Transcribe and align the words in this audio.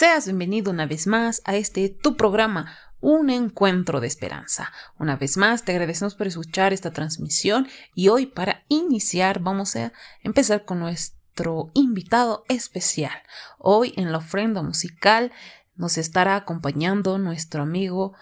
Seas 0.00 0.24
bienvenido 0.24 0.70
una 0.70 0.86
vez 0.86 1.06
más 1.06 1.42
a 1.44 1.56
este 1.56 1.90
tu 1.90 2.16
programa, 2.16 2.74
Un 3.00 3.28
Encuentro 3.28 4.00
de 4.00 4.06
Esperanza. 4.06 4.72
Una 4.98 5.16
vez 5.16 5.36
más 5.36 5.62
te 5.62 5.72
agradecemos 5.72 6.14
por 6.14 6.26
escuchar 6.26 6.72
esta 6.72 6.90
transmisión 6.90 7.68
y 7.94 8.08
hoy 8.08 8.24
para 8.24 8.64
iniciar 8.68 9.40
vamos 9.40 9.76
a 9.76 9.92
empezar 10.22 10.64
con 10.64 10.80
nuestro 10.80 11.70
invitado 11.74 12.44
especial. 12.48 13.12
Hoy 13.58 13.92
en 13.98 14.10
la 14.10 14.16
ofrenda 14.16 14.62
musical 14.62 15.32
nos 15.76 15.98
estará 15.98 16.34
acompañando 16.34 17.18
nuestro 17.18 17.60
amigo 17.60 18.14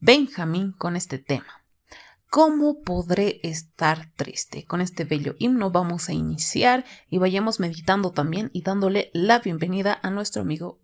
Benjamín 0.00 0.72
con 0.72 0.96
este 0.96 1.18
tema. 1.18 1.62
¿Cómo 2.28 2.82
podré 2.82 3.38
estar 3.44 4.10
triste? 4.16 4.64
Con 4.64 4.80
este 4.80 5.04
bello 5.04 5.36
himno 5.38 5.70
vamos 5.70 6.08
a 6.08 6.12
iniciar 6.12 6.84
y 7.08 7.18
vayamos 7.18 7.60
meditando 7.60 8.10
también 8.10 8.50
y 8.52 8.62
dándole 8.62 9.12
la 9.12 9.38
bienvenida 9.38 9.96
a 10.02 10.10
nuestro 10.10 10.42
amigo 10.42 10.80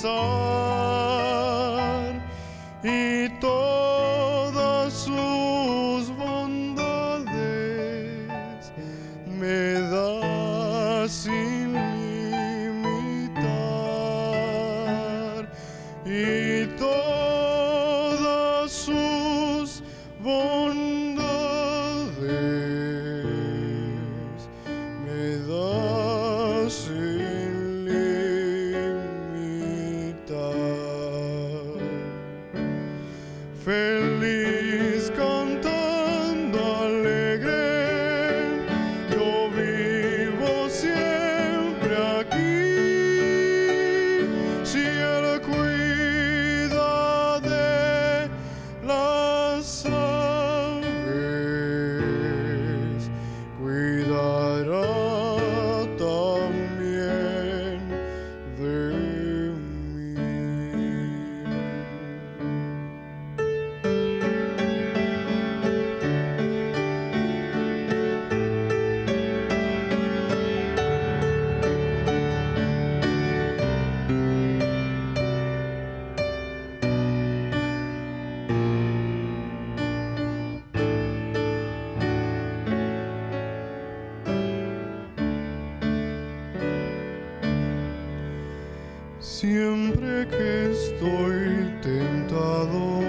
song. 0.00 0.39
Siempre 89.80 90.28
que 90.28 90.72
estoy 90.72 91.72
tentado, 91.80 93.00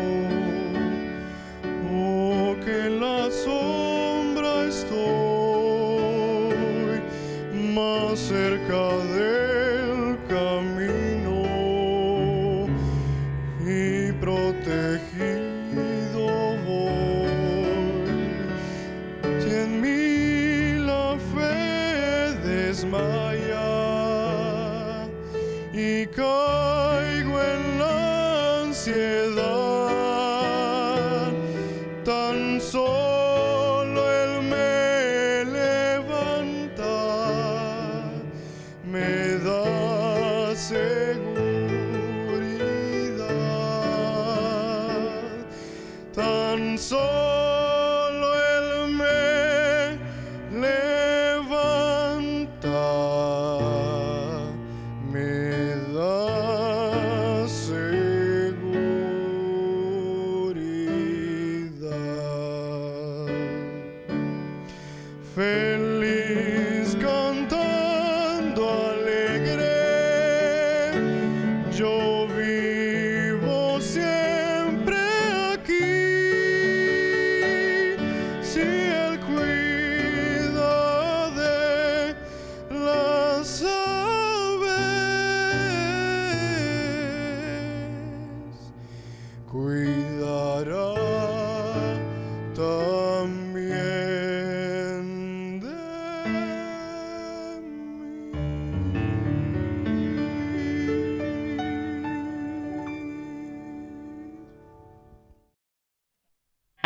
pensou. 32.61 33.00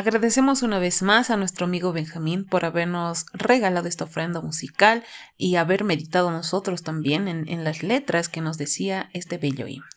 Agradecemos 0.05 0.61
una 0.61 0.77
vez 0.77 1.01
más 1.01 1.31
a 1.31 1.35
nuestro 1.35 1.65
amigo 1.65 1.91
Benjamín 1.91 2.45
por 2.45 2.63
habernos 2.63 3.25
regalado 3.33 3.87
esta 3.87 4.03
ofrenda 4.03 4.39
musical 4.39 5.03
y 5.35 5.55
haber 5.55 5.83
meditado 5.83 6.29
nosotros 6.29 6.83
también 6.83 7.27
en, 7.27 7.63
las 7.63 7.81
letras 7.81 8.29
que 8.29 8.39
nos 8.39 8.59
decía 8.59 9.09
este 9.13 9.39
bello 9.39 9.65
himno. 9.65 9.87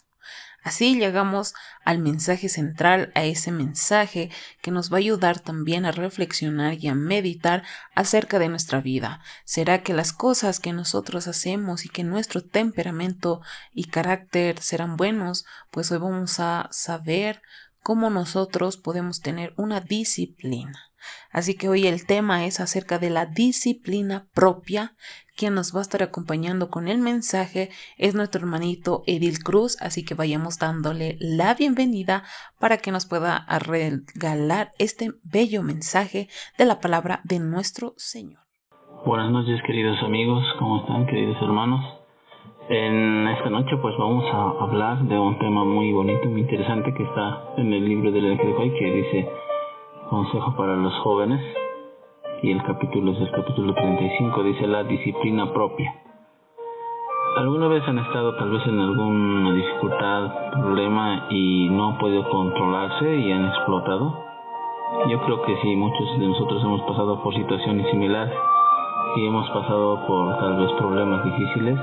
Así 0.62 0.99
llegamos 0.99 1.52
al 1.84 1.99
mensaje 1.99 2.49
central, 2.49 3.12
a 3.14 3.25
ese 3.25 3.52
mensaje 3.52 4.31
que 4.62 4.70
nos 4.70 4.90
va 4.90 4.96
a 4.96 5.00
ayudar 5.00 5.40
también 5.40 5.84
a 5.84 5.93
reflexionar 5.93 6.78
y 6.82 6.88
a 6.88 6.94
meditar 6.94 7.62
acerca 7.94 8.38
de 8.38 8.49
nuestra 8.49 8.81
vida. 8.81 9.20
¿Será 9.44 9.82
que 9.82 9.93
las 9.93 10.14
cosas 10.14 10.58
que 10.58 10.72
nosotros 10.72 11.28
hacemos 11.28 11.84
y 11.84 11.90
que 11.90 12.02
nuestro 12.02 12.43
temperamento 12.43 13.43
y 13.75 13.84
carácter 13.84 14.58
serán 14.62 14.96
buenos? 14.96 15.44
Pues 15.70 15.93
hoy 15.93 15.99
vamos 15.99 16.40
a 16.40 16.69
saber 16.70 17.43
cómo 17.88 18.11
nosotros 18.11 18.76
podemos 18.76 19.23
tener 19.23 19.55
una 19.56 19.81
disciplina. 19.81 20.79
Así 21.32 21.56
que 21.56 21.70
hoy 21.70 21.87
el 21.87 22.05
tema 22.05 22.44
es 22.44 22.61
acerca 22.61 22.99
de 22.99 23.08
la 23.08 23.25
disciplina 23.25 24.26
propia. 24.35 24.93
Quien 25.38 25.55
nos 25.55 25.75
va 25.75 25.79
a 25.79 25.82
estar 25.82 26.02
acompañando 26.02 26.69
con 26.69 26.87
el 26.87 26.99
mensaje 26.99 27.70
es 27.96 28.14
nuestro 28.14 28.43
hermanito 28.43 29.05
Edil 29.06 29.43
Cruz, 29.43 29.81
así 29.81 30.05
que 30.05 30.12
vayamos 30.12 30.58
dándole 30.58 31.17
la 31.19 31.55
bienvenida 31.55 32.25
para 32.61 32.76
que 32.76 32.93
nos 32.93 33.06
pueda 33.06 33.46
regalar 33.58 34.73
este 34.79 35.12
bello 35.25 35.62
mensaje 35.62 36.29
de 36.58 36.67
la 36.67 36.81
palabra 36.81 37.23
de 37.25 37.38
nuestro 37.38 37.94
Señor. 37.96 38.43
Buenas 39.06 39.31
noches 39.31 39.62
queridos 39.67 39.96
amigos, 40.02 40.44
¿cómo 40.58 40.82
están 40.82 41.06
queridos 41.06 41.38
hermanos? 41.41 41.97
En 42.70 43.26
esta 43.29 43.49
noche 43.49 43.79
pues 43.79 43.97
vamos 43.97 44.26
a 44.31 44.62
hablar 44.62 44.99
de 45.05 45.19
un 45.19 45.38
tema 45.38 45.65
muy 45.65 45.91
bonito, 45.91 46.29
muy 46.29 46.43
interesante 46.43 46.93
que 46.93 47.03
está 47.03 47.55
en 47.56 47.73
el 47.73 47.82
libro 47.82 48.12
del 48.12 48.26
Evangelio 48.26 48.75
que 48.79 48.93
dice 48.93 49.32
Consejo 50.11 50.55
para 50.55 50.76
los 50.76 50.93
jóvenes 50.99 51.41
y 52.43 52.50
el 52.50 52.62
capítulo 52.65 53.12
es 53.12 53.20
el 53.23 53.31
capítulo 53.31 53.73
35, 53.73 54.43
dice 54.43 54.67
la 54.67 54.85
disciplina 54.85 55.50
propia. 55.50 55.94
¿Alguna 57.38 57.69
vez 57.69 57.88
han 57.88 58.00
estado 58.00 58.37
tal 58.37 58.50
vez 58.50 58.67
en 58.67 58.81
alguna 58.81 59.55
dificultad, 59.55 60.50
problema 60.61 61.26
y 61.31 61.70
no 61.70 61.88
han 61.88 61.99
podido 61.99 62.29
controlarse 62.29 63.17
y 63.17 63.32
han 63.32 63.47
explotado? 63.47 64.15
Yo 65.09 65.23
creo 65.23 65.41
que 65.41 65.56
sí, 65.62 65.75
muchos 65.75 66.19
de 66.19 66.26
nosotros 66.26 66.62
hemos 66.62 66.82
pasado 66.82 67.23
por 67.23 67.35
situaciones 67.35 67.91
similares 67.91 68.35
y 69.17 69.26
hemos 69.26 69.49
pasado 69.49 70.06
por 70.06 70.38
tal 70.38 70.59
vez 70.59 70.70
problemas 70.73 71.25
difíciles 71.25 71.79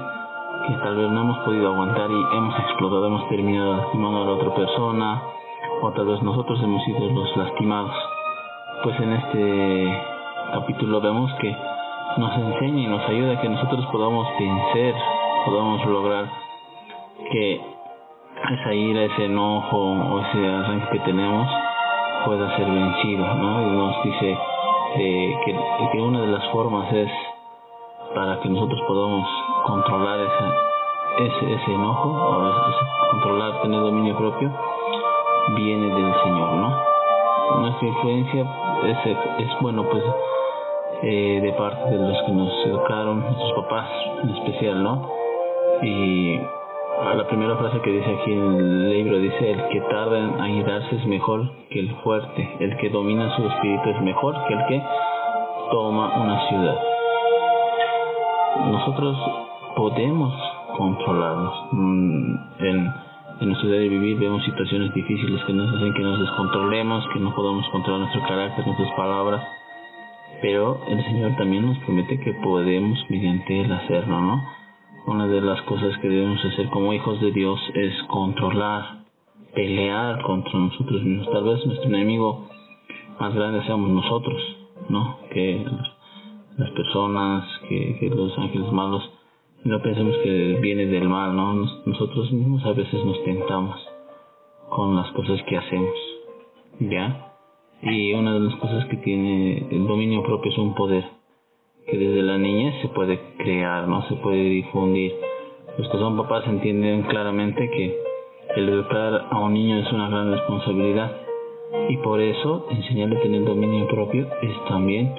que 0.67 0.73
tal 0.83 0.95
vez 0.95 1.11
no 1.11 1.21
hemos 1.21 1.37
podido 1.39 1.67
aguantar 1.67 2.09
y 2.09 2.37
hemos 2.37 2.57
explotado, 2.59 3.07
hemos 3.07 3.27
terminado 3.29 3.77
lastimando 3.77 4.21
a 4.21 4.25
la 4.25 4.31
otra 4.31 4.53
persona 4.55 5.21
o 5.81 5.91
tal 5.91 6.07
vez 6.07 6.21
nosotros 6.23 6.59
hemos 6.63 6.83
sido 6.85 7.07
los 7.09 7.37
lastimados. 7.37 7.95
Pues 8.83 8.99
en 8.99 9.13
este 9.13 10.03
capítulo 10.53 11.01
vemos 11.01 11.31
que 11.39 11.55
nos 12.17 12.37
enseña 12.37 12.81
y 12.81 12.87
nos 12.87 13.07
ayuda 13.07 13.33
a 13.33 13.41
que 13.41 13.49
nosotros 13.49 13.85
podamos 13.91 14.27
vencer, 14.39 14.95
podamos 15.45 15.85
lograr 15.85 16.25
que 17.31 17.61
esa 18.51 18.73
ira, 18.73 19.03
ese 19.03 19.25
enojo 19.25 19.77
o 19.77 20.19
ese 20.19 20.47
arranque 20.47 20.89
que 20.91 20.99
tenemos 20.99 21.47
pueda 22.25 22.55
ser 22.57 22.69
vencido, 22.69 23.33
¿no? 23.35 23.61
Y 23.61 23.71
nos 23.71 24.03
dice 24.03 24.37
eh, 24.97 25.39
que, 25.45 25.59
que 25.91 26.01
una 26.01 26.21
de 26.21 26.27
las 26.27 26.45
formas 26.49 26.91
es 26.91 27.11
para 28.15 28.39
que 28.39 28.49
nosotros 28.49 28.79
podamos 28.87 29.27
controlar 29.65 30.19
ese, 30.21 31.25
ese, 31.25 31.53
ese 31.53 31.73
enojo, 31.73 32.09
o 32.09 32.47
ese, 32.47 32.85
controlar, 33.11 33.61
tener 33.61 33.81
dominio 33.81 34.17
propio, 34.17 34.51
viene 35.55 35.87
del 35.93 36.13
Señor, 36.23 36.53
¿no? 36.53 36.95
Nuestra 37.59 37.87
influencia 37.87 38.45
es, 38.85 38.97
es 39.39 39.59
bueno, 39.59 39.83
pues, 39.83 40.03
eh, 41.03 41.39
de 41.43 41.51
parte 41.53 41.91
de 41.91 41.97
los 41.97 42.23
que 42.23 42.31
nos 42.31 42.65
educaron, 42.65 43.19
nuestros 43.19 43.51
papás 43.53 43.89
en 44.23 44.29
especial, 44.29 44.81
¿no? 44.81 45.09
Y 45.83 46.39
la 47.15 47.27
primera 47.27 47.55
frase 47.57 47.81
que 47.81 47.91
dice 47.91 48.09
aquí 48.09 48.31
en 48.31 48.39
el 48.39 48.89
libro 48.89 49.19
dice, 49.19 49.51
el 49.51 49.67
que 49.67 49.81
tarda 49.81 50.17
en 50.17 50.39
airarse 50.39 50.95
es 50.95 51.05
mejor 51.05 51.51
que 51.69 51.81
el 51.81 51.93
fuerte, 51.97 52.57
el 52.59 52.77
que 52.77 52.89
domina 52.89 53.35
su 53.35 53.45
espíritu 53.45 53.89
es 53.89 54.01
mejor 54.01 54.35
que 54.47 54.53
el 54.53 54.65
que 54.67 54.83
toma 55.71 56.15
una 56.17 56.47
ciudad. 56.47 56.94
Nosotros 58.55 59.17
podemos 59.75 60.33
controlarnos. 60.77 61.53
En, 62.59 62.93
en 63.41 63.47
nuestra 63.49 63.67
vida 63.67 63.79
de 63.79 63.89
vivir 63.89 64.17
vemos 64.17 64.43
situaciones 64.45 64.93
difíciles 64.93 65.43
que 65.45 65.53
nos 65.53 65.75
hacen 65.75 65.93
que 65.93 66.01
nos 66.01 66.19
descontrolemos, 66.19 67.05
que 67.13 67.19
no 67.19 67.35
podamos 67.35 67.67
controlar 67.69 68.01
nuestro 68.01 68.21
carácter, 68.27 68.65
nuestras 68.65 68.91
palabras. 68.93 69.43
Pero 70.41 70.79
el 70.87 71.03
Señor 71.03 71.35
también 71.37 71.65
nos 71.65 71.77
promete 71.79 72.19
que 72.19 72.33
podemos 72.33 72.99
mediante 73.09 73.61
Él 73.61 73.71
hacerlo, 73.71 74.21
¿no? 74.21 74.43
Una 75.07 75.27
de 75.27 75.41
las 75.41 75.61
cosas 75.63 75.97
que 75.99 76.09
debemos 76.09 76.43
hacer 76.45 76.69
como 76.69 76.93
hijos 76.93 77.19
de 77.21 77.31
Dios 77.31 77.59
es 77.73 77.93
controlar, 78.07 79.03
pelear 79.53 80.21
contra 80.23 80.59
nosotros 80.59 81.03
mismos. 81.03 81.29
Tal 81.31 81.43
vez 81.43 81.65
nuestro 81.65 81.89
enemigo 81.89 82.47
más 83.19 83.33
grande 83.33 83.63
seamos 83.65 83.89
nosotros, 83.89 84.41
¿no? 84.89 85.17
Que 85.31 85.65
las 86.57 86.69
personas, 86.71 87.45
que, 87.67 88.09
los 88.15 88.37
ángeles 88.37 88.71
malos 88.71 89.03
no 89.63 89.81
pensemos 89.81 90.15
que 90.17 90.59
viene 90.61 90.85
del 90.85 91.09
mal, 91.09 91.35
¿no? 91.35 91.53
Nosotros 91.85 92.31
mismos 92.31 92.63
a 92.65 92.73
veces 92.73 93.03
nos 93.03 93.23
tentamos 93.23 93.75
con 94.69 94.95
las 94.95 95.11
cosas 95.11 95.41
que 95.47 95.57
hacemos, 95.57 95.95
¿ya? 96.79 97.33
Y 97.81 98.13
una 98.13 98.33
de 98.33 98.39
las 98.41 98.55
cosas 98.55 98.85
que 98.85 98.97
tiene 98.97 99.67
el 99.71 99.87
dominio 99.87 100.23
propio 100.23 100.51
es 100.51 100.57
un 100.57 100.75
poder 100.75 101.03
que 101.87 101.97
desde 101.97 102.21
la 102.23 102.37
niñez 102.37 102.81
se 102.81 102.87
puede 102.89 103.19
crear, 103.37 103.87
¿no? 103.87 104.07
Se 104.07 104.15
puede 104.15 104.43
difundir. 104.43 105.13
Los 105.77 105.89
que 105.89 105.97
son 105.97 106.17
papás 106.17 106.47
entienden 106.47 107.03
claramente 107.03 107.69
que 107.69 107.97
el 108.55 108.69
educar 108.69 109.27
a 109.29 109.39
un 109.39 109.53
niño 109.53 109.79
es 109.79 109.91
una 109.91 110.09
gran 110.09 110.31
responsabilidad 110.31 111.11
y 111.89 111.97
por 111.97 112.21
eso 112.21 112.67
enseñarle 112.69 113.17
a 113.17 113.21
tener 113.21 113.43
dominio 113.43 113.87
propio 113.87 114.27
es 114.41 114.65
también 114.67 115.13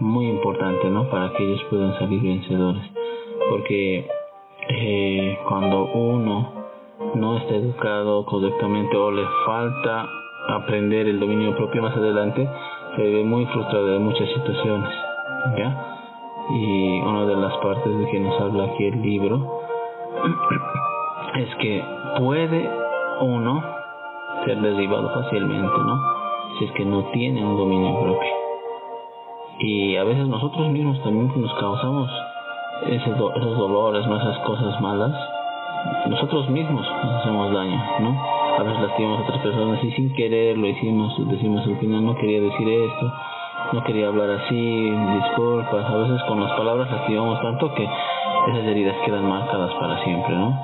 muy 0.00 0.26
importante, 0.28 0.88
¿no? 0.90 1.08
Para 1.10 1.32
que 1.32 1.44
ellos 1.44 1.64
puedan 1.70 1.98
salir 1.98 2.22
vencedores 2.22 2.82
porque 3.48 4.08
eh, 4.68 5.38
cuando 5.48 5.84
uno 5.92 6.52
no 7.14 7.36
está 7.38 7.54
educado 7.54 8.24
correctamente 8.26 8.96
o 8.96 9.10
le 9.10 9.24
falta 9.44 10.08
aprender 10.48 11.06
el 11.06 11.20
dominio 11.20 11.54
propio 11.56 11.82
más 11.82 11.96
adelante, 11.96 12.48
se 12.96 13.02
ve 13.02 13.24
muy 13.24 13.46
frustrado 13.46 13.86
de 13.86 13.98
muchas 13.98 14.28
situaciones, 14.28 14.90
¿ya? 15.56 15.98
Y 16.50 17.00
una 17.00 17.26
de 17.26 17.36
las 17.36 17.56
partes 17.58 17.98
de 17.98 18.10
que 18.10 18.20
nos 18.20 18.40
habla 18.40 18.64
aquí 18.64 18.86
el 18.86 19.02
libro 19.02 19.60
es 21.36 21.54
que 21.56 21.82
puede 22.18 22.70
uno 23.20 23.62
ser 24.44 24.60
derribado 24.60 25.10
fácilmente, 25.10 25.78
¿no? 25.78 26.00
Si 26.58 26.64
es 26.64 26.72
que 26.72 26.84
no 26.84 27.04
tiene 27.12 27.44
un 27.44 27.56
dominio 27.56 28.00
propio. 28.00 28.45
Y 29.58 29.96
a 29.96 30.04
veces 30.04 30.26
nosotros 30.28 30.68
mismos 30.68 31.02
también 31.02 31.32
nos 31.40 31.54
causamos 31.54 32.10
ese 32.86 33.10
do, 33.14 33.34
esos 33.34 33.56
dolores, 33.56 34.04
esas 34.04 34.38
cosas 34.40 34.80
malas, 34.80 35.12
nosotros 36.08 36.48
mismos 36.50 36.86
nos 37.04 37.14
hacemos 37.20 37.52
daño, 37.52 37.82
¿no? 38.00 38.36
a 38.58 38.62
veces 38.62 38.80
lastimamos 38.80 39.18
a 39.18 39.22
otras 39.24 39.38
personas 39.40 39.84
y 39.84 39.92
sin 39.92 40.14
querer 40.14 40.56
lo 40.56 40.66
hicimos, 40.66 41.12
decimos 41.28 41.66
al 41.66 41.76
final 41.76 42.06
no 42.06 42.14
quería 42.16 42.40
decir 42.40 42.68
esto, 42.68 43.12
no 43.72 43.84
quería 43.84 44.08
hablar 44.08 44.30
así, 44.30 44.90
disculpas, 44.90 45.84
a 45.84 45.96
veces 45.96 46.22
con 46.26 46.40
las 46.40 46.52
palabras 46.52 46.90
lastimamos 46.90 47.40
tanto 47.42 47.74
que 47.74 47.84
esas 47.84 48.64
heridas 48.64 48.96
quedan 49.04 49.28
marcadas 49.28 49.74
para 49.74 50.02
siempre, 50.04 50.34
¿no? 50.36 50.58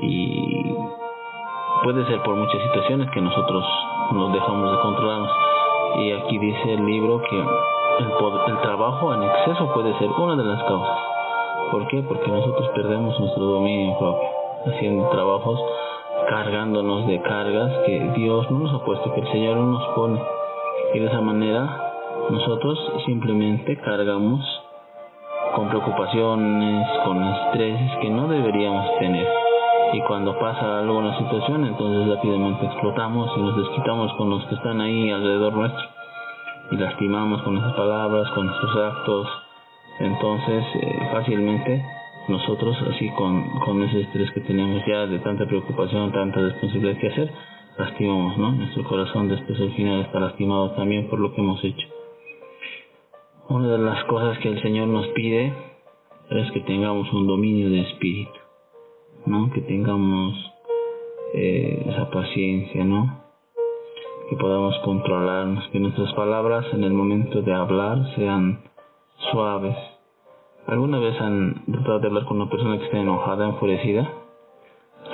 Y 0.00 0.74
puede 1.82 2.04
ser 2.06 2.20
por 2.22 2.36
muchas 2.36 2.60
situaciones 2.62 3.10
que 3.10 3.20
nosotros 3.22 3.64
nos 4.12 4.32
dejamos 4.32 4.70
de 4.70 4.78
controlarnos. 4.78 5.30
Y 6.00 6.12
aquí 6.12 6.38
dice 6.38 6.74
el 6.74 6.84
libro 6.84 7.22
que 7.22 7.44
el, 7.98 8.52
el 8.52 8.60
trabajo 8.60 9.14
en 9.14 9.22
exceso 9.22 9.72
puede 9.74 9.96
ser 9.98 10.08
una 10.10 10.36
de 10.36 10.44
las 10.44 10.62
causas. 10.64 10.98
¿Por 11.70 11.86
qué? 11.88 12.02
Porque 12.02 12.30
nosotros 12.30 12.68
perdemos 12.74 13.18
nuestro 13.20 13.44
dominio 13.44 13.98
propio, 13.98 14.28
haciendo 14.66 15.08
trabajos, 15.10 15.60
cargándonos 16.28 17.06
de 17.06 17.20
cargas 17.22 17.72
que 17.84 18.00
Dios 18.16 18.50
no 18.50 18.60
nos 18.60 18.74
ha 18.74 18.84
puesto, 18.84 19.12
que 19.12 19.20
el 19.20 19.32
Señor 19.32 19.56
no 19.56 19.66
nos 19.78 19.86
pone. 19.94 20.22
Y 20.94 20.98
de 21.00 21.06
esa 21.06 21.20
manera 21.20 21.92
nosotros 22.30 22.78
simplemente 23.04 23.76
cargamos 23.78 24.40
con 25.54 25.68
preocupaciones, 25.68 26.86
con 27.04 27.22
estrés 27.22 27.98
que 28.00 28.10
no 28.10 28.28
deberíamos 28.28 28.98
tener. 28.98 29.26
Y 29.92 30.00
cuando 30.02 30.38
pasa 30.38 30.78
alguna 30.80 31.16
situación, 31.18 31.64
entonces 31.64 32.14
rápidamente 32.14 32.66
explotamos 32.66 33.30
y 33.36 33.40
nos 33.40 33.56
desquitamos 33.56 34.12
con 34.14 34.30
los 34.30 34.44
que 34.44 34.54
están 34.54 34.80
ahí 34.80 35.10
alrededor 35.10 35.54
nuestro. 35.54 35.97
Y 36.70 36.76
lastimamos 36.76 37.42
con 37.42 37.54
nuestras 37.54 37.76
palabras, 37.76 38.30
con 38.32 38.46
nuestros 38.46 38.76
actos. 38.76 39.28
Entonces, 40.00 40.64
eh, 40.74 41.08
fácilmente 41.12 41.84
nosotros, 42.28 42.76
así 42.90 43.08
con, 43.10 43.48
con 43.60 43.82
ese 43.82 44.02
estrés 44.02 44.30
que 44.32 44.40
tenemos 44.40 44.82
ya 44.86 45.06
de 45.06 45.18
tanta 45.20 45.46
preocupación, 45.46 46.12
tanta 46.12 46.40
responsabilidad 46.40 46.98
que 47.00 47.08
hacer, 47.08 47.32
lastimamos, 47.78 48.36
¿no? 48.36 48.52
Nuestro 48.52 48.84
corazón 48.84 49.28
después 49.28 49.58
al 49.60 49.72
final 49.72 50.00
está 50.00 50.20
lastimado 50.20 50.72
también 50.72 51.08
por 51.08 51.20
lo 51.20 51.32
que 51.32 51.40
hemos 51.40 51.62
hecho. 51.64 51.88
Una 53.48 53.68
de 53.68 53.78
las 53.78 54.04
cosas 54.04 54.38
que 54.38 54.48
el 54.48 54.60
Señor 54.60 54.88
nos 54.88 55.06
pide 55.08 55.52
es 56.30 56.50
que 56.52 56.60
tengamos 56.60 57.10
un 57.12 57.26
dominio 57.26 57.70
de 57.70 57.80
espíritu, 57.80 58.38
¿no? 59.24 59.50
Que 59.50 59.62
tengamos 59.62 60.34
eh, 61.32 61.86
esa 61.88 62.10
paciencia, 62.10 62.84
¿no? 62.84 63.27
Que 64.28 64.36
podamos 64.36 64.76
controlarnos, 64.84 65.66
que 65.68 65.80
nuestras 65.80 66.12
palabras 66.12 66.66
en 66.72 66.84
el 66.84 66.92
momento 66.92 67.40
de 67.42 67.54
hablar 67.54 67.98
sean 68.14 68.60
suaves. 69.30 69.76
¿Alguna 70.66 70.98
vez 70.98 71.18
han 71.20 71.64
tratado 71.64 72.00
de 72.00 72.06
hablar 72.08 72.24
con 72.26 72.40
una 72.40 72.50
persona 72.50 72.76
que 72.78 72.84
está 72.84 72.98
enojada, 72.98 73.46
enfurecida? 73.46 74.06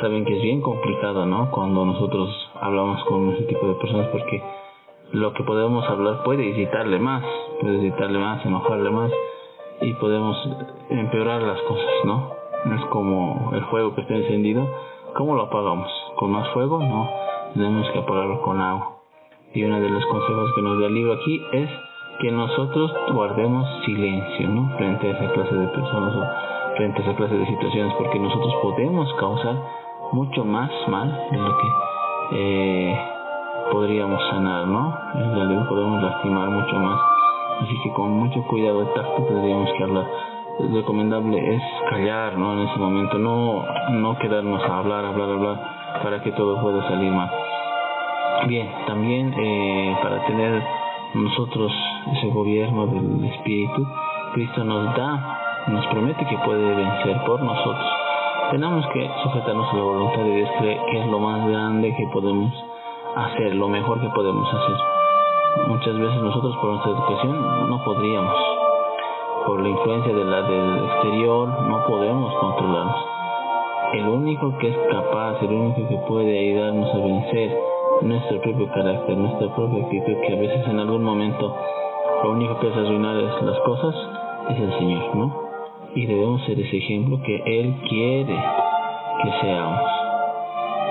Saben 0.01 0.25
que 0.25 0.37
es 0.37 0.43
bien 0.43 0.61
complicado, 0.61 1.27
¿no? 1.27 1.51
Cuando 1.53 1.85
nosotros 1.85 2.29
hablamos 2.61 3.05
con 3.05 3.31
ese 3.35 3.45
tipo 3.45 3.69
de 3.69 3.75
personas 3.75 4.09
porque 4.09 4.43
lo 5.13 5.33
que 5.33 5.45
podemos 5.45 5.89
hablar 5.89 6.25
puede 6.25 6.45
irritarle 6.45 6.99
más, 6.99 7.25
puede 7.61 7.77
irritarle 7.77 8.19
más, 8.19 8.45
enojarle 8.45 8.91
más 8.91 9.13
y 9.81 9.93
podemos 9.95 10.37
empeorar 10.91 11.41
las 11.43 11.61
cosas, 11.63 11.93
¿no? 12.05 12.33
Es 12.75 12.85
como 12.87 13.53
el 13.55 13.65
fuego 13.67 13.95
que 13.95 14.01
está 14.01 14.15
encendido, 14.15 14.67
¿cómo 15.15 15.37
lo 15.37 15.43
apagamos? 15.43 15.89
¿Con 16.17 16.33
más 16.33 16.49
fuego? 16.49 16.81
No, 16.81 17.09
tenemos 17.55 17.89
que 17.91 17.99
apagarlo 18.01 18.43
con 18.43 18.61
agua. 18.61 18.94
Y 19.55 19.63
uno 19.63 19.81
de 19.81 19.89
los 19.89 20.05
consejos 20.07 20.51
que 20.57 20.63
nos 20.63 20.81
da 20.81 20.87
el 20.87 20.95
libro 20.95 21.13
aquí 21.13 21.41
es 21.53 21.71
que 22.19 22.31
nosotros 22.33 22.93
guardemos 23.13 23.69
silencio, 23.85 24.49
¿no? 24.49 24.69
Frente 24.77 25.07
a 25.07 25.11
esa 25.13 25.33
clase 25.33 25.55
de 25.55 25.69
personas 25.69 26.15
o 26.17 26.77
frente 26.77 26.99
a 27.01 27.05
esa 27.05 27.15
clase 27.15 27.39
de 27.39 27.47
situaciones, 27.47 27.95
porque 27.95 28.19
nosotros 28.19 28.53
podemos 28.63 29.13
causar 29.15 29.55
mucho 30.13 30.45
más 30.45 30.71
mal 30.89 31.09
de 31.31 31.39
lo 31.39 31.57
que 31.57 31.69
eh, 32.33 32.99
podríamos 33.71 34.21
sanar, 34.31 34.67
¿no? 34.67 34.93
En 35.15 35.35
realidad 35.37 35.69
podemos 35.69 36.03
lastimar 36.03 36.51
mucho 36.51 36.75
más. 36.75 37.01
Así 37.63 37.75
que 37.85 37.93
con 37.93 38.11
mucho 38.11 38.43
cuidado 38.49 38.81
de 38.81 38.87
tacto 38.87 39.23
tendríamos 39.23 39.71
que 39.77 39.85
hablar. 39.85 40.07
Lo 40.59 40.77
recomendable 40.77 41.55
es 41.55 41.63
callar, 41.91 42.37
¿no? 42.37 42.55
En 42.55 42.69
ese 42.69 42.79
momento, 42.79 43.19
no, 43.19 43.65
no 43.91 44.19
quedarnos 44.19 44.63
a 44.65 44.79
hablar, 44.79 45.05
hablar, 45.05 45.31
hablar, 45.31 46.01
para 46.03 46.21
que 46.23 46.33
todo 46.33 46.61
pueda 46.61 46.83
salir 46.89 47.13
mal. 47.13 47.31
Bien, 48.47 48.71
también 48.87 49.33
eh, 49.39 49.97
para 50.03 50.27
tener 50.27 50.63
nosotros 51.15 51.73
ese 52.13 52.29
gobierno 52.29 52.87
del 52.87 53.25
Espíritu, 53.25 53.87
Cristo 54.35 54.63
nos 54.65 54.95
da, 54.95 55.65
nos 55.69 55.87
promete 55.87 56.27
que 56.27 56.37
puede 56.45 56.75
vencer 56.75 57.25
por 57.25 57.41
nosotros. 57.43 57.87
Tenemos 58.51 58.87
que 58.89 59.11
sujetarnos 59.23 59.73
a 59.73 59.77
la 59.77 59.83
voluntad 59.83 60.25
de 60.25 60.37
Dios, 60.37 60.51
que 60.61 61.01
es 61.01 61.07
lo 61.07 61.21
más 61.21 61.49
grande 61.49 61.95
que 61.97 62.07
podemos 62.13 62.53
hacer 63.17 63.55
lo 63.55 63.67
mejor 63.69 64.03
que 64.03 64.11
podemos 64.11 64.47
hacer. 64.53 64.77
Muchas 65.69 65.99
veces 65.99 66.23
nosotros 66.23 66.55
por 66.57 66.71
nuestra 66.71 66.93
educación 66.93 67.71
no 67.71 67.83
podríamos, 67.83 68.37
por 69.47 69.63
la 69.63 69.69
influencia 69.71 70.13
de 70.13 70.25
la 70.25 70.43
del 70.43 70.85
exterior 70.85 71.49
no 71.49 71.87
podemos 71.87 72.35
controlarnos. 72.35 73.07
El 73.95 74.07
único 74.07 74.59
que 74.59 74.69
es 74.69 74.77
capaz, 74.91 75.41
el 75.41 75.53
único 75.53 75.89
que 75.89 75.97
puede 76.07 76.39
ayudarnos 76.39 76.95
a 76.95 76.99
vencer 76.99 77.74
nuestro 78.03 78.41
propio 78.41 78.69
carácter, 78.73 79.17
nuestra 79.17 79.55
propia 79.55 79.85
actitud, 79.85 80.15
que 80.27 80.33
a 80.33 80.41
veces 80.41 80.67
en 80.69 80.79
algún 80.81 81.03
momento 81.03 81.57
lo 82.23 82.33
único 82.33 82.59
que 82.61 82.69
hace 82.69 82.81
arruinar 82.81 83.17
es 83.17 83.43
las 83.43 83.59
cosas, 83.61 83.95
es 84.51 84.61
el 84.61 84.79
Señor, 84.79 85.17
¿no? 85.17 85.45
Y 85.95 86.07
debemos 86.07 86.43
ser 86.45 86.59
ese 86.59 86.77
ejemplo 86.77 87.21
que 87.25 87.37
Él 87.47 87.75
quiere 87.89 88.37
que 89.23 89.31
seamos 89.41 89.95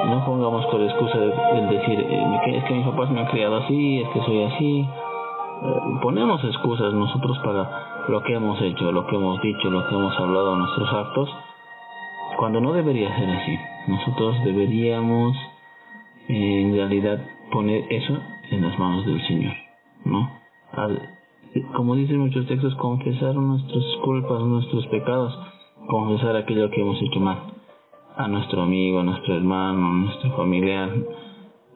no 0.05 0.25
pongamos 0.25 0.65
por 0.65 0.81
excusa 0.81 1.17
el 1.17 1.69
decir 1.69 1.99
eh, 1.99 2.57
es 2.57 2.63
que 2.65 2.73
mis 2.73 2.85
papás 2.85 3.09
me 3.09 3.21
han 3.21 3.27
criado 3.27 3.57
así, 3.57 4.01
es 4.01 4.09
que 4.09 4.21
soy 4.21 4.43
así. 4.43 4.81
Eh, 4.81 5.99
ponemos 6.01 6.43
excusas 6.43 6.93
nosotros 6.93 7.39
para 7.39 8.03
lo 8.09 8.21
que 8.23 8.33
hemos 8.33 8.61
hecho, 8.61 8.91
lo 8.91 9.07
que 9.07 9.15
hemos 9.15 9.41
dicho, 9.41 9.69
lo 9.69 9.87
que 9.87 9.95
hemos 9.95 10.17
hablado, 10.19 10.55
nuestros 10.55 10.93
actos, 10.93 11.29
cuando 12.37 12.59
no 12.59 12.73
debería 12.73 13.15
ser 13.17 13.29
así. 13.29 13.57
Nosotros 13.87 14.43
deberíamos 14.43 15.37
en 16.27 16.73
realidad 16.73 17.19
poner 17.51 17.85
eso 17.91 18.17
en 18.51 18.61
las 18.61 18.77
manos 18.79 19.05
del 19.05 19.21
Señor, 19.27 19.53
¿no? 20.05 20.43
como 21.75 21.95
dicen 21.95 22.19
muchos 22.19 22.47
textos, 22.47 22.73
confesar 22.75 23.35
nuestras 23.35 23.83
culpas, 24.03 24.41
nuestros 24.41 24.87
pecados, 24.87 25.37
confesar 25.87 26.35
aquello 26.35 26.71
que 26.71 26.81
hemos 26.81 26.99
hecho 27.01 27.19
mal 27.19 27.53
a 28.15 28.27
nuestro 28.27 28.63
amigo, 28.63 28.99
a 28.99 29.03
nuestro 29.03 29.35
hermano, 29.35 29.87
a 29.87 29.93
nuestro 29.93 30.31
familiar. 30.35 30.89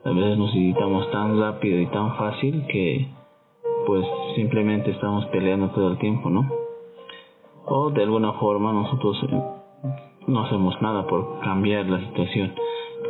A 0.04 0.10
veces 0.10 0.38
nos 0.38 0.54
irritamos 0.54 1.10
tan 1.10 1.38
rápido 1.38 1.80
y 1.80 1.86
tan 1.86 2.16
fácil 2.16 2.66
que 2.66 3.08
pues 3.86 4.04
simplemente 4.36 4.90
estamos 4.90 5.26
peleando 5.26 5.70
todo 5.70 5.92
el 5.92 5.98
tiempo, 5.98 6.28
¿no? 6.28 6.48
O 7.66 7.90
de 7.90 8.02
alguna 8.02 8.32
forma 8.34 8.72
nosotros 8.72 9.16
eh, 9.30 9.42
no 10.26 10.40
hacemos 10.44 10.80
nada 10.82 11.06
por 11.06 11.40
cambiar 11.40 11.86
la 11.86 12.00
situación. 12.00 12.54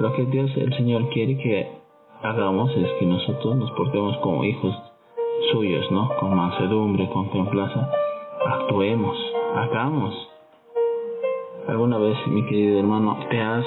Lo 0.00 0.12
que 0.14 0.24
Dios, 0.26 0.50
el 0.56 0.72
Señor 0.74 1.08
quiere 1.10 1.36
que 1.38 1.68
hagamos 2.22 2.70
es 2.76 2.90
que 2.98 3.06
nosotros 3.06 3.56
nos 3.56 3.70
portemos 3.72 4.16
como 4.18 4.44
hijos 4.44 4.74
suyos, 5.52 5.90
¿no? 5.90 6.08
Con 6.20 6.36
mansedumbre, 6.36 7.08
con 7.10 7.30
templanza, 7.30 7.90
actuemos, 8.46 9.16
hagamos 9.56 10.28
¿Alguna 11.68 11.98
vez, 11.98 12.16
mi 12.28 12.42
querido 12.46 12.78
hermano, 12.78 13.18
te 13.28 13.38
has 13.38 13.66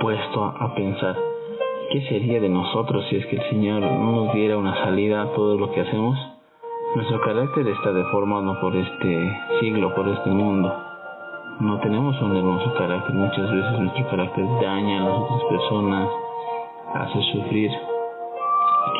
puesto 0.00 0.44
a 0.44 0.74
pensar 0.74 1.16
qué 1.92 2.00
sería 2.08 2.40
de 2.40 2.48
nosotros 2.48 3.06
si 3.08 3.14
es 3.14 3.26
que 3.26 3.36
el 3.36 3.48
Señor 3.48 3.82
no 3.82 4.24
nos 4.24 4.34
diera 4.34 4.58
una 4.58 4.74
salida 4.82 5.22
a 5.22 5.32
todo 5.34 5.56
lo 5.56 5.70
que 5.70 5.82
hacemos? 5.82 6.18
Nuestro 6.96 7.20
carácter 7.20 7.68
está 7.68 7.92
deformado 7.92 8.60
por 8.60 8.74
este 8.74 9.38
siglo, 9.60 9.94
por 9.94 10.08
este 10.08 10.30
mundo. 10.30 10.87
No 11.60 11.78
tenemos 11.80 12.20
un 12.20 12.36
hermoso 12.36 12.72
carácter. 12.74 13.14
Muchas 13.14 13.50
veces 13.50 13.80
nuestro 13.80 14.08
carácter 14.10 14.44
daña 14.62 14.98
a 14.98 15.04
las 15.04 15.18
otras 15.18 15.42
personas, 15.50 16.08
hace 16.94 17.22
sufrir 17.32 17.70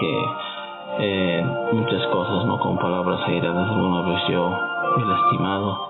que 0.00 0.25
eh, 0.99 1.47
muchas 1.73 2.07
cosas, 2.09 2.45
no 2.47 2.59
con 2.59 2.79
palabras 2.79 3.21
airadas. 3.29 3.71
Alguna 3.71 4.03
vez 4.03 4.23
yo 4.29 4.50
he 4.97 5.05
lastimado 5.05 5.88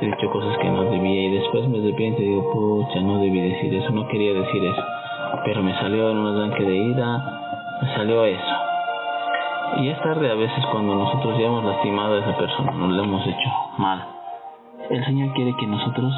he 0.00 0.06
dicho 0.06 0.30
cosas 0.30 0.58
que 0.58 0.68
no 0.68 0.82
debía 0.84 1.28
y 1.28 1.30
después 1.30 1.68
me 1.68 1.78
arrepiento 1.78 2.22
y 2.22 2.26
digo, 2.26 2.50
pucha, 2.52 3.00
no 3.00 3.20
debí 3.20 3.40
decir 3.40 3.72
eso, 3.74 3.90
no 3.92 4.08
quería 4.08 4.32
decir 4.32 4.64
eso. 4.64 4.82
Pero 5.44 5.62
me 5.62 5.74
salió 5.78 6.10
en 6.10 6.18
un 6.18 6.36
arranque 6.36 6.64
de 6.64 6.76
ira, 6.76 7.18
me 7.80 7.94
salió 7.94 8.24
eso. 8.24 8.56
Y 9.78 9.88
es 9.88 10.00
tarde 10.02 10.30
a 10.30 10.34
veces 10.34 10.64
cuando 10.72 10.94
nosotros 10.94 11.38
ya 11.38 11.46
hemos 11.46 11.64
lastimado 11.64 12.14
a 12.14 12.18
esa 12.18 12.36
persona, 12.36 12.72
nos 12.72 12.90
le 12.90 13.02
hemos 13.02 13.26
hecho 13.26 13.48
mal. 13.78 14.21
El 14.90 15.04
Señor 15.04 15.32
quiere 15.34 15.54
que 15.56 15.66
nosotros 15.66 16.12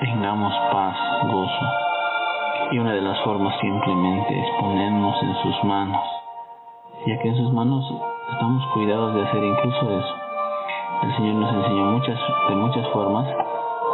tengamos 0.00 0.52
paz, 0.72 0.96
gozo. 1.30 1.66
Y 2.72 2.78
una 2.78 2.92
de 2.92 3.02
las 3.02 3.18
formas 3.20 3.58
simplemente 3.60 4.38
es 4.38 4.46
ponernos 4.60 5.22
en 5.22 5.34
sus 5.42 5.64
manos, 5.64 6.04
ya 7.06 7.18
que 7.18 7.28
en 7.28 7.36
sus 7.36 7.52
manos 7.52 7.84
estamos 8.32 8.66
cuidados 8.72 9.14
de 9.14 9.22
hacer 9.22 9.44
incluso 9.44 9.98
eso 9.98 10.22
el 11.02 11.16
Señor 11.16 11.34
nos 11.34 11.52
enseñó 11.52 11.84
muchas, 11.86 12.18
de 12.48 12.54
muchas 12.54 12.86
formas 12.90 13.26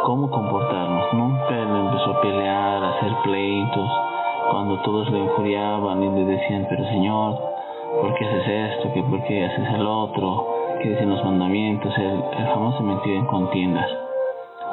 cómo 0.05 0.29
comportarnos. 0.29 1.11
Nunca 1.13 1.49
Él 1.49 1.67
empezó 1.67 2.11
a 2.11 2.21
pelear, 2.21 2.83
a 2.83 2.89
hacer 2.89 3.11
pleitos, 3.23 3.91
cuando 4.51 4.79
todos 4.81 5.09
le 5.09 5.19
injuriaban 5.19 6.03
y 6.03 6.09
le 6.11 6.25
decían, 6.25 6.67
pero 6.69 6.83
Señor, 6.85 7.35
¿por 7.99 8.13
qué 8.13 8.25
haces 8.25 8.47
esto? 8.47 8.93
¿Que 8.93 9.01
¿Por 9.01 9.23
qué 9.23 9.45
haces 9.45 9.73
el 9.73 9.87
otro? 9.87 10.58
¿Qué 10.81 10.89
dicen 10.91 11.09
los 11.09 11.25
mandamientos? 11.25 11.93
Él, 11.97 12.23
él 12.37 12.47
jamás 12.53 12.77
se 12.77 12.83
metió 12.83 13.13
en 13.13 13.25
contiendas. 13.25 13.89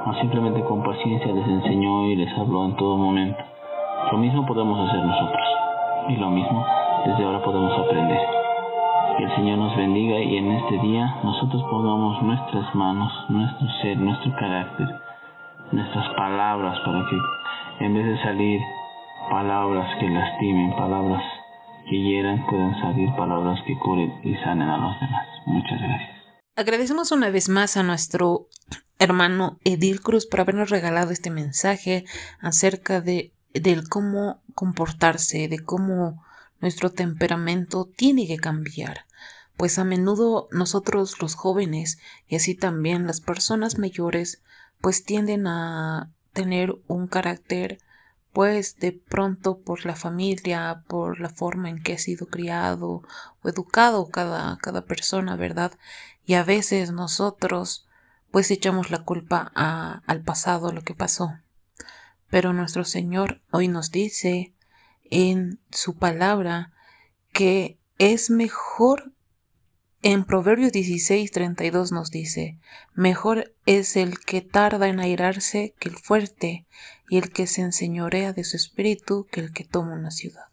O 0.06 0.14
simplemente 0.14 0.62
con 0.62 0.80
paciencia 0.84 1.32
les 1.32 1.48
enseñó 1.48 2.06
y 2.06 2.14
les 2.14 2.32
habló 2.38 2.64
en 2.64 2.76
todo 2.76 2.96
momento. 2.96 3.42
Lo 4.12 4.18
mismo 4.18 4.46
podemos 4.46 4.88
hacer 4.88 5.04
nosotros. 5.04 5.48
Y 6.08 6.16
lo 6.16 6.30
mismo 6.30 6.64
desde 7.04 7.25
ahora 7.25 7.42
podemos 7.42 7.76
aprender. 7.76 8.20
Que 9.18 9.25
el 9.25 9.34
Señor 9.34 9.58
nos 9.58 9.76
bendiga 9.76 10.20
y 10.20 10.36
en 10.36 10.52
este 10.52 10.78
día 10.78 11.12
nosotros 11.25 11.60
pongamos 11.64 12.22
nuestras 12.22 12.72
manos, 12.76 13.12
nuestro 13.28 13.66
ser, 13.82 13.98
nuestro 13.98 14.32
carácter, 14.36 14.86
nuestras 15.72 16.08
palabras 16.10 16.78
para 16.84 17.00
que 17.00 17.84
en 17.84 17.94
vez 17.94 18.06
de 18.06 18.22
salir 18.22 18.60
palabras 19.28 19.92
que 19.98 20.08
lastimen, 20.08 20.76
palabras 20.76 21.22
que 21.88 21.97
hieran, 21.97 22.45
puedan 22.47 22.78
salir 22.81 23.09
palabras 23.16 23.59
que 23.66 23.78
curen 23.78 24.12
y 24.25 24.35
sanen 24.45 24.69
a 24.69 24.76
los 24.76 25.00
demás. 25.00 25.26
Muchas 25.47 25.78
gracias. 25.81 26.16
Agradecemos 26.57 27.12
una 27.12 27.31
vez 27.31 27.49
más 27.49 27.76
a 27.76 27.83
nuestro 27.83 28.49
hermano 28.99 29.59
Edil 29.64 30.00
Cruz 30.00 30.26
por 30.26 30.40
habernos 30.40 30.71
regalado 30.71 31.11
este 31.11 31.31
mensaje 31.31 32.05
acerca 32.40 33.00
de 33.00 33.33
del 33.61 33.88
cómo 33.88 34.43
comportarse, 34.55 35.49
de 35.49 35.59
cómo 35.61 36.23
nuestro 36.61 36.90
temperamento 36.90 37.88
tiene 37.97 38.26
que 38.26 38.37
cambiar, 38.37 39.07
pues 39.57 39.78
a 39.78 39.85
menudo 39.85 40.49
nosotros 40.50 41.21
los 41.21 41.35
jóvenes 41.35 41.99
y 42.28 42.37
así 42.37 42.55
también 42.55 43.07
las 43.07 43.21
personas 43.21 43.78
mayores 43.78 44.43
pues 44.81 45.05
tienden 45.05 45.47
a 45.47 46.11
tener 46.33 46.75
un 46.87 47.07
carácter 47.07 47.78
pues 48.37 48.76
de 48.76 48.93
pronto 48.93 49.61
por 49.61 49.87
la 49.87 49.97
familia, 49.97 50.85
por 50.88 51.21
la 51.21 51.31
forma 51.31 51.71
en 51.71 51.83
que 51.83 51.95
ha 51.95 51.99
sido 51.99 52.26
criado 52.26 53.02
o 53.40 53.49
educado 53.49 54.11
cada, 54.11 54.59
cada 54.59 54.85
persona, 54.85 55.37
¿verdad? 55.37 55.73
Y 56.26 56.35
a 56.35 56.45
veces 56.45 56.93
nosotros 56.93 57.87
pues 58.31 58.50
echamos 58.50 58.90
la 58.90 59.05
culpa 59.05 59.50
a, 59.55 60.02
al 60.07 60.21
pasado, 60.21 60.71
lo 60.71 60.83
que 60.83 60.93
pasó. 60.93 61.33
Pero 62.28 62.52
nuestro 62.52 62.85
Señor 62.85 63.40
hoy 63.52 63.69
nos 63.69 63.90
dice 63.90 64.52
en 65.05 65.59
su 65.71 65.97
palabra 65.97 66.75
que 67.33 67.78
es 67.97 68.28
mejor 68.28 69.14
en 70.02 70.25
Proverbios 70.25 70.73
16, 70.73 71.33
32 71.33 71.90
nos 71.90 72.11
dice, 72.11 72.59
mejor 72.95 73.55
es 73.64 73.97
el 73.97 74.19
que 74.19 74.43
tarda 74.43 74.88
en 74.88 75.00
airarse 75.00 75.75
que 75.78 75.88
el 75.88 75.97
fuerte, 75.97 76.66
y 77.08 77.18
el 77.18 77.30
que 77.30 77.46
se 77.46 77.62
enseñorea 77.62 78.32
de 78.32 78.44
su 78.44 78.56
espíritu 78.56 79.26
que 79.30 79.40
el 79.40 79.52
que 79.52 79.64
toma 79.64 79.94
una 79.94 80.10
ciudad. 80.10 80.46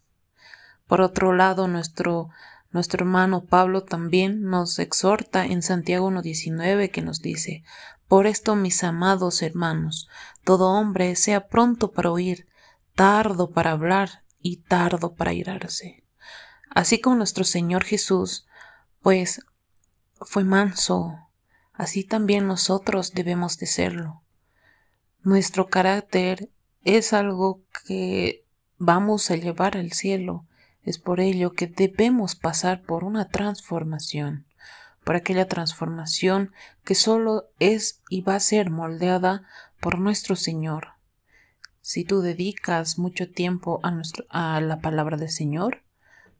Por 0.88 1.02
otro 1.02 1.34
lado, 1.34 1.68
nuestro, 1.68 2.30
nuestro 2.72 3.04
hermano 3.04 3.46
Pablo 3.46 3.84
también 3.84 4.44
nos 4.44 4.80
exhorta 4.80 5.46
en 5.46 5.62
Santiago 5.62 6.10
1.19 6.10 6.92
que 6.92 7.02
nos 7.02 7.22
dice, 7.22 7.64
Por 8.08 8.28
esto, 8.28 8.56
mis 8.56 8.84
amados 8.84 9.42
hermanos, 9.42 10.08
todo 10.44 10.70
hombre 10.70 11.16
sea 11.16 11.48
pronto 11.48 11.92
para 11.92 12.12
oír, 12.12 12.48
tardo 12.96 13.52
para 13.52 13.72
hablar 13.72 14.24
y 14.40 14.58
tardo 14.58 15.16
para 15.16 15.32
airarse. 15.32 16.04
Así 16.70 17.00
como 17.00 17.16
nuestro 17.16 17.44
Señor 17.44 17.84
Jesús, 17.84 18.46
pues 19.02 19.42
fue 20.22 20.44
manso, 20.44 21.18
así 21.74 22.04
también 22.04 22.48
nosotros 22.48 23.14
debemos 23.14 23.58
de 23.58 23.68
serlo. 23.68 24.23
Nuestro 25.24 25.68
carácter 25.68 26.50
es 26.84 27.14
algo 27.14 27.62
que 27.88 28.44
vamos 28.78 29.32
a 29.32 29.38
llevar 29.38 29.78
al 29.78 29.94
cielo. 29.94 30.46
Es 30.84 30.98
por 30.98 31.22
ello 31.22 31.54
que 31.54 31.68
debemos 31.68 32.36
pasar 32.36 32.82
por 32.82 33.06
una 33.06 33.30
transformación, 33.30 34.46
por 35.06 35.16
aquella 35.16 35.48
transformación 35.48 36.52
que 36.84 36.94
solo 36.94 37.46
es 37.60 38.02
y 38.10 38.20
va 38.20 38.36
a 38.36 38.42
ser 38.42 38.70
moldeada 38.70 39.44
por 39.80 39.98
nuestro 39.98 40.36
Señor. 40.36 40.90
Si 41.80 42.04
tú 42.04 42.20
dedicas 42.20 43.00
mucho 43.00 43.32
tiempo 43.32 43.80
a, 43.82 43.98
a 44.30 44.60
la 44.60 44.80
palabra 44.80 45.16
del 45.16 45.30
Señor, 45.30 45.84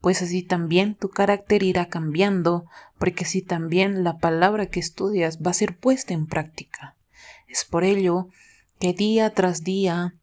pues 0.02 0.20
así 0.20 0.42
también 0.42 0.94
tu 0.94 1.08
carácter 1.08 1.62
irá 1.62 1.86
cambiando, 1.88 2.66
porque 2.98 3.24
así 3.24 3.40
también 3.40 4.04
la 4.04 4.18
palabra 4.18 4.66
que 4.66 4.80
estudias 4.80 5.38
va 5.38 5.52
a 5.52 5.54
ser 5.54 5.78
puesta 5.78 6.12
en 6.12 6.26
práctica. 6.26 6.96
Es 7.48 7.64
por 7.64 7.84
ello 7.84 8.28
que 8.78 8.92
día 8.92 9.30
tras 9.30 9.64
día 9.64 10.14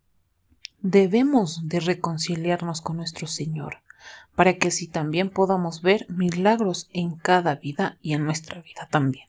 debemos 0.82 1.68
de 1.68 1.80
reconciliarnos 1.80 2.82
con 2.82 2.98
nuestro 2.98 3.28
Señor, 3.28 3.78
para 4.36 4.58
que 4.58 4.70
así 4.70 4.88
también 4.88 5.30
podamos 5.30 5.82
ver 5.82 6.06
milagros 6.10 6.90
en 6.94 7.16
cada 7.16 7.56
vida 7.56 7.98
y 8.02 8.14
en 8.14 8.26
nuestra 8.26 8.62
vida 8.62 8.88
también. 8.90 9.28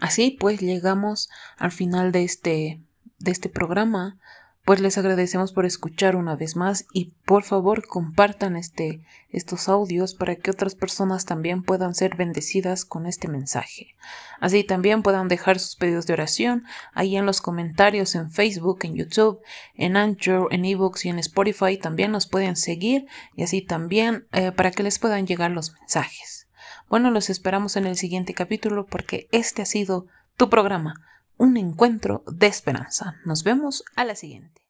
Así 0.00 0.36
pues 0.38 0.60
llegamos 0.60 1.28
al 1.56 1.72
final 1.72 2.12
de 2.12 2.24
este 2.24 2.80
de 3.18 3.32
este 3.32 3.48
programa 3.48 4.18
pues 4.68 4.80
les 4.80 4.98
agradecemos 4.98 5.54
por 5.54 5.64
escuchar 5.64 6.14
una 6.14 6.36
vez 6.36 6.54
más 6.54 6.84
y 6.92 7.14
por 7.24 7.42
favor 7.42 7.86
compartan 7.86 8.54
este, 8.54 9.00
estos 9.30 9.66
audios 9.66 10.12
para 10.12 10.36
que 10.36 10.50
otras 10.50 10.74
personas 10.74 11.24
también 11.24 11.62
puedan 11.62 11.94
ser 11.94 12.16
bendecidas 12.16 12.84
con 12.84 13.06
este 13.06 13.28
mensaje. 13.28 13.96
Así 14.40 14.64
también 14.64 15.02
puedan 15.02 15.28
dejar 15.28 15.58
sus 15.58 15.74
pedidos 15.74 16.06
de 16.06 16.12
oración 16.12 16.64
ahí 16.92 17.16
en 17.16 17.24
los 17.24 17.40
comentarios 17.40 18.14
en 18.14 18.30
Facebook, 18.30 18.80
en 18.82 18.94
YouTube, 18.94 19.40
en 19.74 19.96
Anchor, 19.96 20.48
en 20.50 20.66
eBooks 20.66 21.06
y 21.06 21.08
en 21.08 21.18
Spotify. 21.18 21.78
También 21.78 22.12
nos 22.12 22.26
pueden 22.26 22.54
seguir 22.54 23.06
y 23.34 23.44
así 23.44 23.62
también 23.62 24.26
eh, 24.32 24.52
para 24.52 24.70
que 24.70 24.82
les 24.82 24.98
puedan 24.98 25.26
llegar 25.26 25.50
los 25.50 25.72
mensajes. 25.80 26.46
Bueno, 26.90 27.10
los 27.10 27.30
esperamos 27.30 27.78
en 27.78 27.86
el 27.86 27.96
siguiente 27.96 28.34
capítulo 28.34 28.84
porque 28.84 29.28
este 29.32 29.62
ha 29.62 29.64
sido 29.64 30.08
tu 30.36 30.50
programa 30.50 31.08
un 31.38 31.56
encuentro 31.56 32.22
de 32.26 32.46
esperanza. 32.46 33.16
Nos 33.24 33.44
vemos 33.44 33.84
a 33.96 34.04
la 34.04 34.14
siguiente. 34.14 34.67